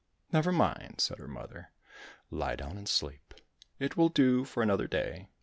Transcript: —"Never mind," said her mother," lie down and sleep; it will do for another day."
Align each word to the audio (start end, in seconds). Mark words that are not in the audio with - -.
—"Never 0.33 0.51
mind," 0.51 0.95
said 0.99 1.19
her 1.19 1.27
mother," 1.27 1.69
lie 2.31 2.55
down 2.55 2.75
and 2.75 2.89
sleep; 2.89 3.35
it 3.77 3.95
will 3.95 4.09
do 4.09 4.43
for 4.45 4.63
another 4.63 4.87
day." 4.87 5.29